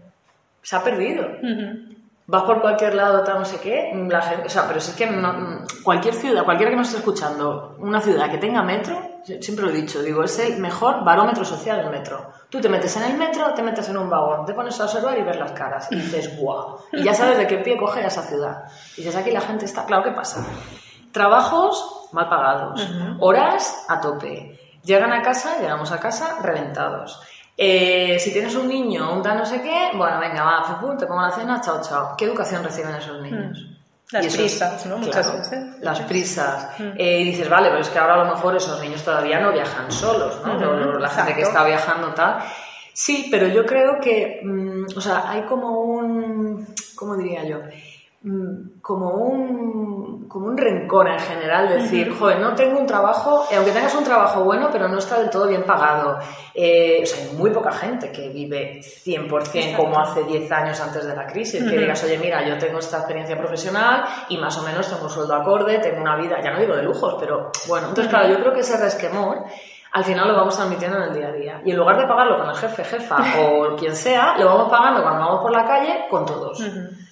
[0.62, 1.26] Se ha perdido.
[1.42, 1.97] Uh -huh.
[2.30, 4.96] Vas por cualquier lado, tal, no sé qué, la gente, o sea, pero si es
[4.98, 9.00] que no, cualquier ciudad, cualquiera que nos esté escuchando, una ciudad que tenga metro,
[9.40, 12.30] siempre lo he dicho, digo, es el mejor barómetro social del metro.
[12.50, 15.16] Tú te metes en el metro, te metes en un vagón, te pones a observar
[15.16, 18.08] y ver las caras y dices, guau, y ya sabes de qué pie coger a
[18.08, 18.64] esa ciudad.
[18.98, 20.44] Y dices, aquí la gente está, claro, ¿qué pasa?
[21.12, 22.86] Trabajos mal pagados,
[23.20, 24.60] horas a tope.
[24.84, 27.22] Llegan a casa, llegamos a casa reventados.
[27.60, 31.06] Eh, si tienes un niño, un tal no sé qué, bueno, venga, va, pum, te
[31.06, 32.14] pongo la cena, chao, chao.
[32.16, 33.58] ¿Qué educación reciben esos niños?
[33.60, 33.78] Mm.
[34.12, 34.98] Las prisas, ¿no?
[34.98, 35.80] Muchas claro, veces.
[35.80, 36.70] Las prisas.
[36.78, 36.90] Mm.
[36.96, 39.52] Eh, y dices, vale, pero es que ahora a lo mejor esos niños todavía no
[39.52, 40.54] viajan solos, ¿no?
[40.54, 42.38] -huh, la gente que está viajando tal.
[42.92, 47.58] Sí, pero yo creo que, mmm, o sea, hay como un, ¿cómo diría yo?
[48.20, 53.54] Mm, como un, como un rencor en general, decir, joder, no tengo un trabajo, eh,
[53.54, 56.18] aunque tengas un trabajo bueno, pero no está del todo bien pagado.
[56.52, 59.84] Eh, o sea, hay muy poca gente que vive 100% Exacto.
[59.84, 61.70] como hace 10 años antes de la crisis, uh -huh.
[61.70, 65.10] que digas, oye, mira, yo tengo esta experiencia profesional y más o menos tengo un
[65.10, 68.40] sueldo acorde, tengo una vida, ya no digo de lujos, pero bueno, entonces, claro, yo
[68.40, 69.44] creo que ese resquemor
[69.92, 71.62] al final lo vamos transmitiendo en el día a día.
[71.64, 75.02] Y en lugar de pagarlo con el jefe, jefa o quien sea, lo vamos pagando
[75.02, 76.58] cuando vamos por la calle con todos.
[76.60, 77.07] Uh -huh.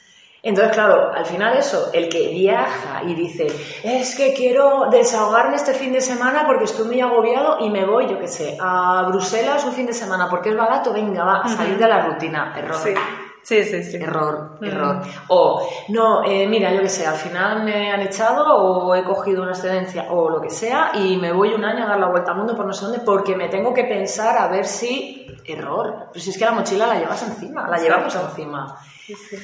[0.49, 3.49] Entonces, claro, al final eso, el que viaja y dice,
[3.83, 8.09] es que quiero desahogarme este fin de semana porque estoy muy agobiado y me voy,
[8.09, 11.49] yo qué sé, a Bruselas un fin de semana porque es barato, venga, va, a
[11.49, 12.55] salir de la rutina.
[12.57, 12.77] Error.
[12.77, 12.95] Sí.
[13.43, 13.97] Sí, sí, sí.
[13.97, 15.03] Error, error.
[15.29, 19.43] O, no, eh, mira, yo qué sé, al final me han echado o he cogido
[19.43, 22.31] una excedencia o lo que sea y me voy un año a dar la vuelta
[22.31, 25.27] al mundo por no sé dónde porque me tengo que pensar a ver si...
[25.45, 26.07] Error.
[26.13, 28.77] Pero si es que la mochila la llevas encima, la llevamos encima.
[29.05, 29.37] Sí, sí.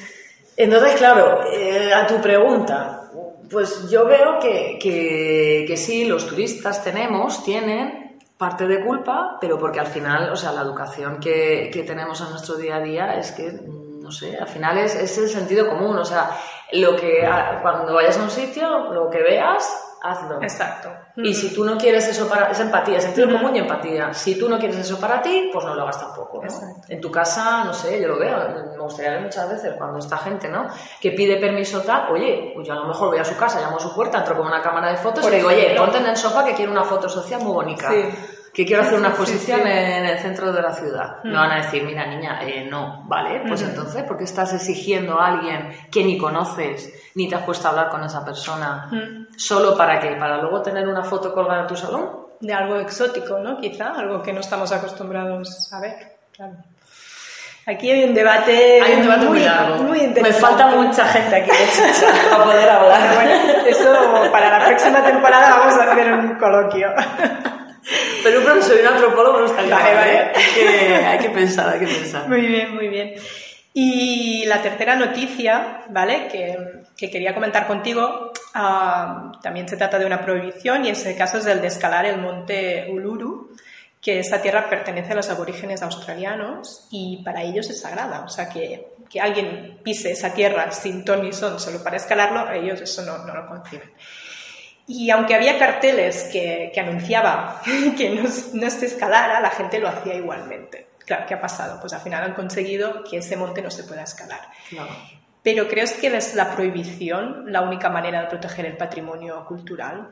[0.55, 3.09] Entonces, claro, eh, a tu pregunta,
[3.49, 9.57] pues yo veo que, que, que, sí, los turistas tenemos, tienen parte de culpa, pero
[9.57, 13.15] porque al final, o sea, la educación que, que tenemos en nuestro día a día
[13.15, 16.31] es que, no sé, al final es, es el sentido común, o sea,
[16.73, 17.27] lo que
[17.61, 20.41] cuando vayas a un sitio, lo que veas, hazlo.
[20.41, 20.89] Exacto.
[21.15, 22.49] Y si tú no quieres eso para...
[22.49, 24.13] Es empatía, sentido común y empatía.
[24.13, 26.49] Si tú no quieres eso para ti, pues no lo hagas tampoco, ¿no?
[26.87, 28.37] En tu casa, no sé, yo lo veo,
[28.75, 30.67] me gustaría ver muchas veces cuando esta gente, ¿no?
[30.99, 33.77] Que pide permiso tal, oye, pues yo a lo mejor voy a su casa, llamo
[33.77, 36.07] a su puerta, entro con una cámara de fotos Por y digo, oye, ponte en
[36.07, 37.89] el sofá que quiero una foto social muy bonita.
[37.91, 38.05] Sí
[38.53, 39.91] que quiero hacer una exposición sí, sí, sí.
[39.91, 41.23] en el centro de la ciudad.
[41.23, 41.27] Mm.
[41.27, 43.69] Me van a decir, mira niña, eh, no, vale, pues mm.
[43.69, 47.71] entonces, ¿por qué estás exigiendo a alguien que ni conoces, ni te has puesto a
[47.71, 49.22] hablar con esa persona, mm.
[49.37, 50.15] Solo para qué?
[50.15, 52.27] ¿Para luego tener una foto colgada en tu salón?
[52.39, 53.59] De algo exótico, ¿no?
[53.59, 56.55] Quizá, algo que no estamos acostumbrados a ver, claro.
[57.65, 59.83] Aquí hay un debate, hay un debate muy, muy largo.
[59.83, 63.15] Muy Me falta mucha gente aquí de chicha para poder hablar.
[63.15, 63.31] Bueno,
[63.65, 66.89] eso para la próxima temporada vamos a hacer un coloquio.
[68.21, 70.31] Pero un profesor y un antropólogo no está vale, vale.
[70.35, 72.27] Hay, que, hay que pensar, hay que pensar.
[72.27, 73.13] Muy bien, muy bien.
[73.73, 76.27] Y la tercera noticia, ¿vale?
[76.27, 81.39] Que, que quería comentar contigo, ah, también se trata de una prohibición y ese caso
[81.39, 83.55] es el de escalar el monte Uluru,
[83.99, 88.23] que esa tierra pertenece a los aborígenes australianos y para ellos es sagrada.
[88.25, 92.51] O sea, que, que alguien pise esa tierra sin ton ni son solo para escalarlo,
[92.51, 93.91] ellos eso no, no lo conciben.
[94.85, 97.61] Y aunque había carteles que, que anunciaba
[97.97, 100.92] que no, no se escalara, la gente lo hacía igualmente.
[101.05, 101.79] Claro, ¿qué ha pasado?
[101.81, 104.41] Pues al final han conseguido que ese monte no se pueda escalar.
[104.69, 104.89] Claro.
[105.43, 110.09] Pero ¿crees que es la prohibición la única manera de proteger el patrimonio cultural?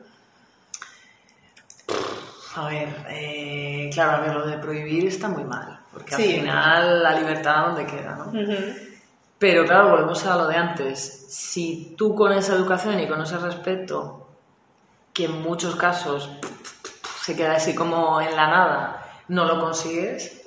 [2.54, 6.34] A ver, eh, claro, a ver, lo de prohibir está muy mal, porque Sí.
[6.34, 8.32] al final la libertad dónde queda, ¿no?
[9.38, 11.26] Pero claro, volvemos a lo de antes.
[11.30, 14.28] Si tú con esa educación y con ese respeto,
[15.14, 16.30] que en muchos casos
[17.22, 20.41] se queda así como en la nada, no lo consigues.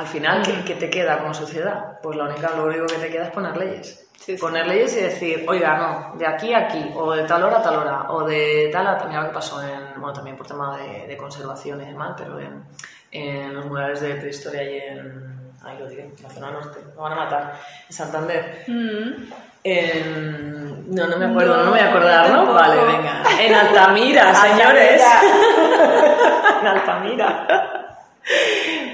[0.00, 1.98] Al final, ¿qué, qué te queda como sociedad?
[2.02, 4.06] Pues lo único que te queda es poner leyes.
[4.18, 4.40] Sí, sí.
[4.40, 5.76] Poner leyes y decir, oiga,
[6.12, 8.86] no, de aquí a aquí, o de tal hora a tal hora, o de tal
[8.86, 9.08] a tal.
[9.08, 12.38] Mira lo que pasó en, bueno, también por tema de, de conservación y demás, pero
[12.40, 12.64] en,
[13.12, 17.00] en los murales de prehistoria y en, ahí lo diré, en la zona norte, me
[17.02, 17.54] van a matar,
[17.88, 18.64] en Santander.
[18.68, 19.32] Mm.
[19.64, 22.52] En- no, no me acuerdo, no, No, me voy a acordar, ¿no?
[22.54, 23.22] Vale, venga.
[23.38, 25.02] En Altamira, señores.
[26.60, 27.46] en Altamira.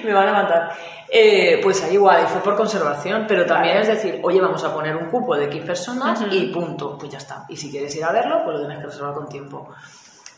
[0.05, 0.73] me van a matar.
[1.09, 3.93] Eh, pues ahí igual, y fue por conservación, pero también Vale.
[3.93, 7.19] es decir, oye, vamos a poner un cupo de X personas y punto, pues ya
[7.19, 7.45] está.
[7.49, 9.69] Y si quieres ir a verlo, pues lo tienes que reservar con tiempo.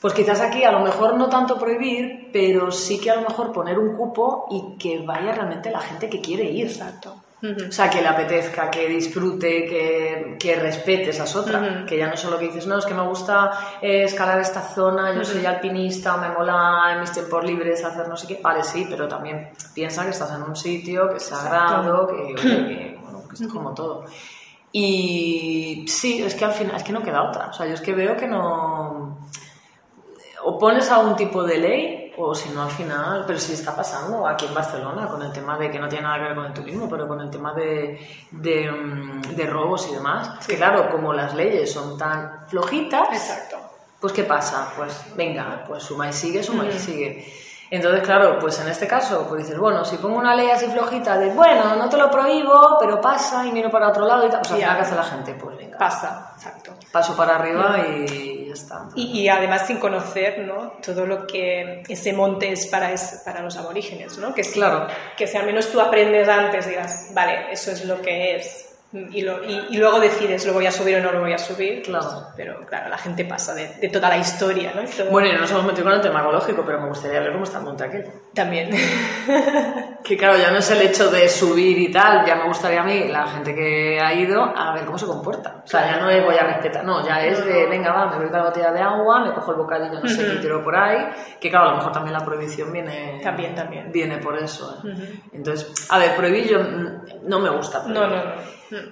[0.00, 3.52] Pues quizás aquí a lo mejor no tanto prohibir, pero sí que a lo mejor
[3.52, 6.66] poner un cupo y que vaya realmente la gente que quiere ir.
[6.66, 7.16] Exacto.
[7.40, 11.84] O sea, que le apetezca, que disfrute, que, que respete, esa es otra.
[11.86, 15.14] Que ya no solo que dices, no, es que me gusta eh, escalar esta zona,
[15.14, 18.40] yo soy alpinista, me mola en mis tiempos libres hacer no sé qué.
[18.42, 22.98] Vale, sí, pero también piensa que estás en un sitio, que es sagrado, que, que,
[23.00, 24.04] bueno, que es como todo.
[24.72, 27.48] Y sí, es que al final, es que no queda otra.
[27.48, 29.28] O sea, yo es que veo que no
[30.44, 33.74] o pones a un tipo de ley o si no al final, pero sí está
[33.76, 36.46] pasando aquí en Barcelona con el tema de que no tiene nada que ver con
[36.46, 40.44] el turismo, pero con el tema de, de, mm, de robos y demás.
[40.46, 43.56] Que claro, como las leyes son tan flojitas, Exacto.
[44.00, 44.72] pues ¿qué pasa?
[44.76, 47.32] Pues venga, pues suma y sigue, suma y sigue.
[47.70, 51.18] Entonces, claro, pues en este caso, pues dices, bueno, si pongo una ley así flojita
[51.18, 54.38] de, bueno, no te lo prohíbo, pero pasa y miro para otro lado y tal,
[54.40, 54.54] al Ya.
[54.54, 55.34] final, ¿qué hace la gente?
[55.34, 56.72] Pues venga, Pasa, exacto.
[56.90, 58.88] paso para arriba y ya está.
[58.96, 60.72] Y, y además sin conocer ¿no?
[60.84, 64.34] todo lo que ese monte es para, es- para los aborígenes, ¿no?
[64.34, 64.86] Que, si, Claro.
[65.16, 69.20] que si al menos tú aprendes antes, digas, vale, eso es lo que es, y,
[69.22, 71.82] lo- y- y luego decides, lo voy a subir o no lo voy a subir.
[71.82, 72.28] Claro.
[72.36, 74.82] Pero claro, la gente pasa de, de toda la historia, ¿no?
[74.82, 77.20] Y todo- Bueno, y no nos hemos metido con el tema ecológico, pero me gustaría
[77.20, 78.04] ver cómo está el monte aquel.
[78.34, 78.70] También.
[80.04, 82.84] Que claro, ya no es el hecho de subir y tal, ya me gustaría a
[82.84, 85.60] mí, la gente que ha ido, a ver cómo se comporta.
[85.64, 88.16] O sea, ya no es voy a respetar, no, ya es de, venga, va, me
[88.16, 90.62] voy con la botella de agua, me cojo el bocadillo, no sé qué, y tiro
[90.64, 91.08] por ahí.
[91.38, 93.20] Que claro, a lo mejor también la prohibición viene...
[93.22, 93.92] También, también.
[93.92, 94.80] Viene por eso.
[94.86, 95.20] ¿eh?
[95.32, 96.58] Entonces, a ver, prohibir yo
[97.24, 97.82] no me gusta.
[97.86, 98.16] No, prohibir.
[98.16, 98.58] no, no.
[98.70, 98.87] Mm.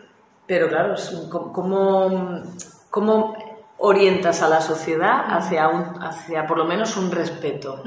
[0.47, 2.43] Pero claro, es un- ¿cómo- ¿cómo,
[2.91, 3.37] cómo
[3.79, 7.83] orientas a la sociedad hacia, un, hacia por lo menos un respeto?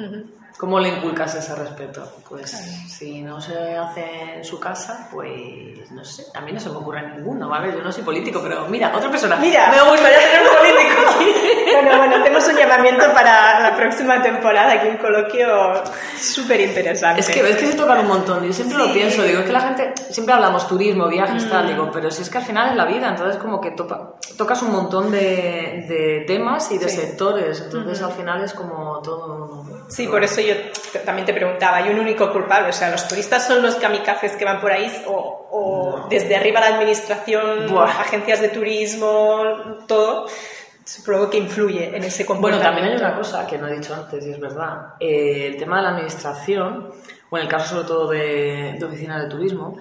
[0.60, 2.04] ¿Cómo le inculcas ese respeto?
[2.28, 6.70] Pues si no se hace en su casa, pues no sé, a mí no se
[6.70, 7.72] me ocurre ninguno, ¿vale?
[7.72, 9.38] Yo no soy político, pero mira, otra persona.
[9.38, 9.72] Mira.
[9.72, 11.56] me gustaría tener un político.
[11.80, 15.48] Bueno, bueno, hacemos un llamamiento para la próxima temporada, aquí un coloquio
[16.20, 17.22] súper interesante.
[17.22, 18.44] Es que ves que se tocan un montón.
[18.46, 19.22] Yo siempre lo pienso.
[19.24, 21.68] Digo, es que la gente, siempre hablamos turismo, viajes, tal.
[21.68, 23.08] Digo, pero si es que al final es la vida.
[23.10, 26.98] Entonces, como que topa- tocas un montón de, de temas y de Sí.
[26.98, 27.62] sectores.
[27.62, 29.64] Entonces, al final es como todo.
[29.90, 30.54] Sí, por eso yo
[31.04, 32.70] también te preguntaba, ¿hay un único culpable?
[32.70, 36.60] O sea, ¿los turistas son los kamikazes que van por ahí o, o desde arriba
[36.60, 37.86] la administración, Buah.
[38.02, 40.28] agencias de turismo, todo?
[40.86, 42.64] Supongo que influye en ese Bueno, comportamiento.
[42.64, 44.94] también hay una cosa que no he dicho antes y es verdad.
[45.00, 46.90] Eh, el tema de la administración,
[47.30, 49.78] o en el caso sobre todo de, de oficinas de turismo,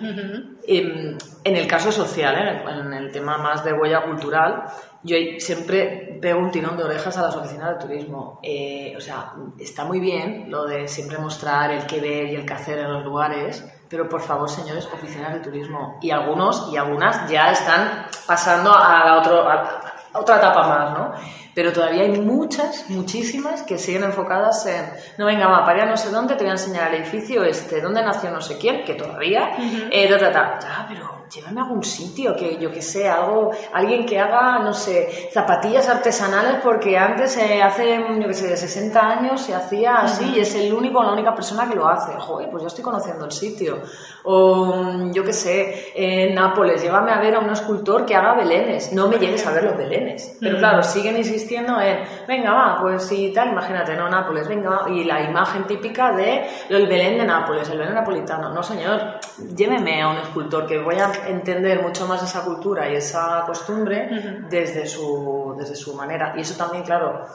[0.67, 2.63] em, en el caso social, ¿eh?
[2.81, 4.65] en el tema más de huella cultural,
[5.03, 8.41] yo siempre pego un tirón de orejas a las oficinas de turismo.
[8.43, 12.45] Eh, o sea, está muy bien lo de siempre mostrar el que ver y el
[12.45, 15.99] que hacer en los lugares, pero por favor, señores, oficinas de turismo.
[16.03, 19.81] Y algunos y algunas ya están pasando a, la otro, a-
[20.13, 21.13] a otra etapa más, ¿no?
[21.59, 26.09] Pero todavía hay muchas, muchísimas que siguen enfocadas en, no, venga, va, para no sé
[26.09, 29.57] dónde, te voy a enseñar el edificio este, dónde nació no sé quién, que todavía,
[29.91, 30.59] eh, ta, ta, ta.
[30.61, 34.73] Ya, pero llévame a algún sitio, que yo que sé, algo, alguien que haga, no
[34.73, 40.33] sé, zapatillas artesanales porque antes, eh, hace, yo que sé, 60 años se hacía así
[40.37, 42.13] y es el único, la única persona que lo hace.
[42.19, 43.81] Joder, pues yo estoy conociendo el sitio.
[44.25, 48.35] O, mm, yo que sé, en Nápoles, llévame a ver a un escultor que haga
[48.35, 48.93] belenes.
[48.93, 50.37] No me llegues a ver los belenes.
[50.41, 54.91] Pero claro, siguen insistiendo en, venga, va, pues si tal, imagínate, no, Nápoles, venga, va.
[54.91, 58.51] Y la imagen típica de el Belén de Nápoles, el Belén napolitano.
[58.51, 59.19] No, señor,
[59.55, 64.09] lléveme a un escultor que voy a entender mucho más esa cultura y esa costumbre
[64.49, 66.35] desde, su, desde su manera.
[66.37, 67.27] Y eso también, claro,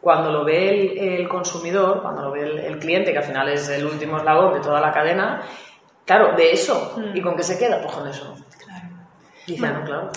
[0.00, 3.84] cuando lo ve el, consumidor, cuando lo ve el, cliente, que al final es el
[3.84, 5.42] último eslabón de toda la cadena,
[6.04, 6.96] claro, de eso.
[7.14, 7.80] ¿Y con qué se queda?
[7.80, 8.34] Pues con eso.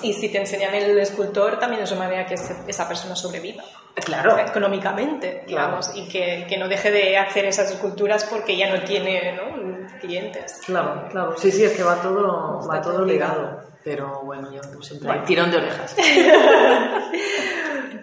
[0.02, 3.63] Y si te enseñan el escultor, también es una manera que esa persona sobreviva.
[3.94, 4.38] Claro.
[4.38, 9.38] Económicamente, digamos, y que, que, no deje de hacer esas esculturas porque ya no tiene
[10.00, 10.62] clientes.
[10.65, 11.36] Claro, claro.
[11.38, 13.62] Sí, sí, es que va todo, va todo ligado.
[13.84, 15.96] Pero bueno, yo siempre tirón de orejas.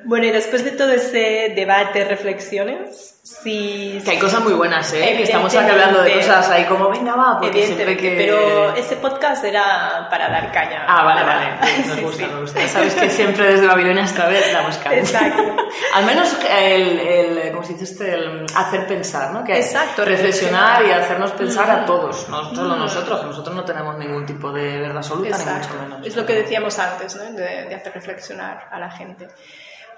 [0.08, 5.14] bueno, y después de todo ese debate, reflexiones, Sí, que hay cosas muy buenas, ¿eh?
[5.14, 8.16] Que estamos aquí hablando de cosas ahí como, venga, va, porque siempre que...
[8.16, 10.86] Pero ese podcast era para dar caña.
[10.88, 11.46] Ah, vale, vale.
[11.86, 12.66] Nos gusta, nos gusta.
[12.68, 14.96] Sabes que siempre desde Babilonia esta vez damos caña.
[14.96, 15.42] Exacto.
[15.94, 19.44] Al menos el, el, como se dice este, el hacer pensar, ¿no?
[19.44, 20.06] Que Exacto.
[20.06, 22.78] Reflexionar, y hacernos pensar a todos, no solo mm.
[22.78, 26.06] nosotros, que nosotros no tenemos ningún tipo de verdad absoluta, ni mucho menos.
[26.06, 27.24] Es lo que decíamos antes, ¿no?
[27.24, 29.28] De, de hacer reflexionar a la gente.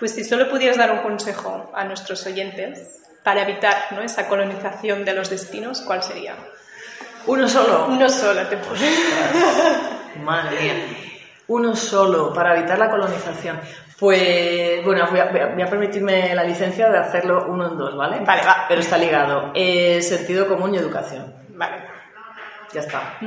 [0.00, 4.00] Pues si solo pudieras dar un consejo a nuestros oyentes, para evitar ¿no?
[4.00, 6.34] esa colonización de los destinos, ¿cuál sería?
[7.26, 7.86] Uno solo.
[7.88, 8.56] Uno solo, te
[10.24, 10.74] Madre mía.
[11.48, 13.60] Uno solo para evitar la colonización.
[13.98, 18.20] Pues bueno, voy a, permitirme la licencia de hacerlo uno en dos, ¿vale?
[18.24, 18.64] Vale, va.
[18.66, 19.52] Pero está ligado.
[19.54, 21.34] Eh, sentido común y educación.
[21.50, 21.82] Vale.
[22.72, 23.18] Ya está.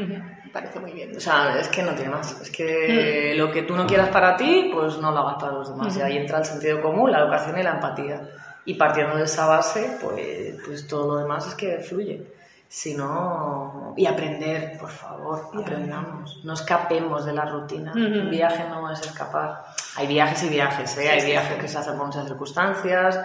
[0.54, 1.18] Parece muy bien.
[1.18, 2.40] O sea, es que no tiene más.
[2.40, 5.70] Es que lo que tú no quieras para ti, pues no lo hagas para los
[5.70, 5.98] demás.
[5.98, 8.22] Y ahí entra el sentido común, la educación y la empatía.
[8.66, 12.32] Y partiendo de esa base, pues, pues todo lo demás es que fluye.
[12.68, 16.40] Si no, y aprender, por favor, aprendamos.
[16.44, 17.92] No escapemos de la rutina.
[17.96, 19.64] Un viaje no es escapar.
[19.96, 21.10] Hay viajes y viajes, ¿eh?
[21.10, 23.20] Hay viajes que se hacen por muchas circunstancias,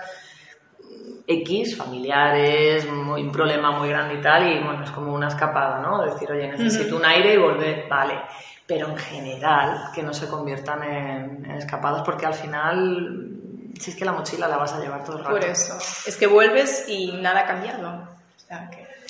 [1.28, 6.02] X, familiares, un problema muy grande y tal, y bueno, es como una escapada, ¿no?
[6.02, 8.18] Decir, oye, necesito un aire y volver, vale.
[8.66, 13.38] Pero en general, que no se conviertan en, en escapados, porque al final
[13.78, 15.36] si es que la mochila la vas a llevar todo el rato.
[15.36, 15.78] Por eso.
[16.06, 18.08] Es que vuelves y nada ha cambiado.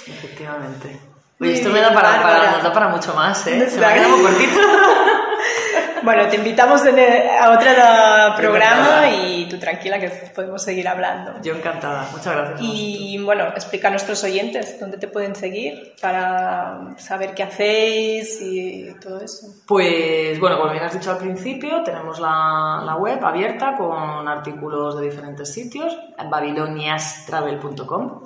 [0.06, 1.00] Efectivamente.
[1.40, 3.68] Oye, esto me da para, para, para mucho más, ¿eh?
[3.70, 4.58] Se me ha quedado muy cortito.
[6.08, 7.70] Bueno, te invitamos a otro
[8.34, 11.34] programa y tú tranquila que podemos seguir hablando.
[11.42, 12.60] Yo encantada, muchas gracias.
[12.62, 18.94] Y bueno, explica a nuestros oyentes dónde te pueden seguir para saber qué hacéis y
[19.02, 19.48] todo eso.
[19.66, 24.98] Pues bueno, como bien has dicho al principio, tenemos la, la web abierta con artículos
[24.98, 25.94] de diferentes sitios,
[26.26, 28.22] babiloniastravel.com.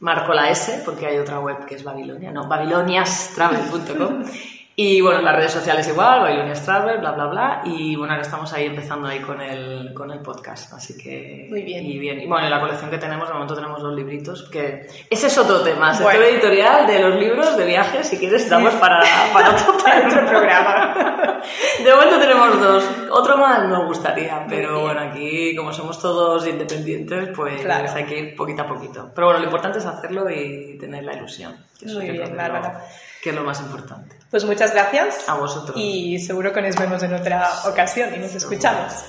[0.00, 4.24] Marco la S porque hay otra web que es Babilonia, no, babiloniastravel.com.
[4.80, 7.62] Y bueno, en las redes sociales igual, Babilonia Travel, bla, bla, bla.
[7.64, 10.72] Y bueno, ahora estamos ahí empezando ahí con el, con el podcast.
[10.72, 11.48] Así que.
[11.50, 11.84] Muy bien.
[11.84, 12.20] Y bien.
[12.20, 14.48] Y bueno, en la colección que tenemos, de momento tenemos dos libritos.
[14.48, 15.92] que Ese es otro tema.
[15.92, 18.06] Sector editorial de los libros de viajes.
[18.06, 19.76] Si quieres, estamos para, para, otro,
[20.28, 21.42] programa.
[21.82, 22.84] de momento tenemos dos.
[23.10, 24.46] Otro más nos gustaría.
[24.48, 29.10] Pero bueno, aquí, como somos todos independientes, pues hay que ir poquito a poquito.
[29.12, 31.56] Pero bueno, lo importante es hacerlo y tener la ilusión.
[31.84, 32.84] Muy bien, Bárbara
[33.28, 34.16] que es lo más importante.
[34.30, 35.28] Pues muchas gracias.
[35.28, 35.76] A vosotros.
[35.76, 39.04] Y seguro que nos vemos en otra ocasión y nos escuchamos.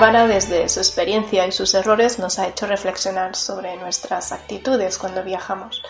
[0.00, 5.24] Bárbara, desde su experiencia y sus errores, nos ha hecho reflexionar sobre nuestras actitudes cuando
[5.24, 5.82] viajamos.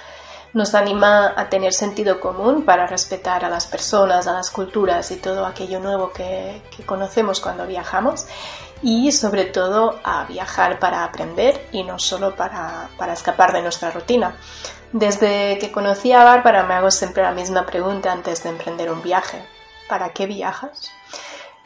[0.55, 5.17] Nos anima a tener sentido común para respetar a las personas, a las culturas y
[5.17, 8.27] todo aquello nuevo que, conocemos cuando viajamos
[8.83, 13.91] y sobre todo a viajar para aprender y no solo para, para escapar de nuestra
[13.91, 14.37] rutina.
[14.91, 19.03] Desde que conocí a Bárbara me hago siempre la misma pregunta antes de emprender un
[19.03, 19.45] viaje.
[19.87, 20.91] ¿Para qué viajas?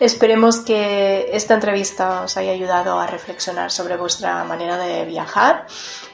[0.02, 5.64] Esperemos que esta entrevista os haya ayudado a reflexionar sobre vuestra manera de viajar.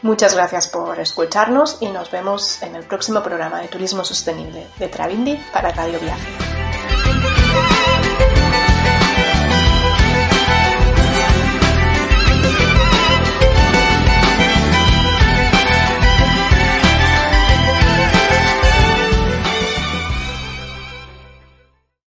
[0.03, 4.89] Muchas gracias por escucharnos y nos vemos en el próximo programa de Turismo Sostenible de
[4.89, 6.28] Travindi para Radio Viaje.